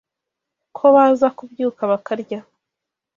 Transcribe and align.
ko 0.77 0.85
baza 0.95 1.27
kubyuka 1.37 1.81
bakarya” 1.91 2.39